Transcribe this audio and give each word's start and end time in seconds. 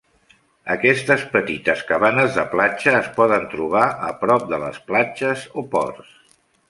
Aquestes 0.75 1.25
petites 1.33 1.83
cabanes 1.91 2.39
de 2.39 2.45
platja 2.55 2.93
es 3.01 3.09
poden 3.19 3.45
trobar 3.53 3.85
a 4.09 4.09
prop 4.23 4.49
de 4.55 4.61
les 4.65 4.81
platges 4.89 5.45
o 5.63 5.67
ports. 5.77 6.11